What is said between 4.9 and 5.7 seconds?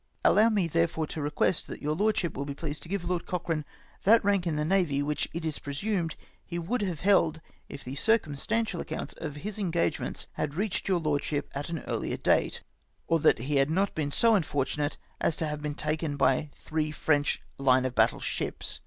which it is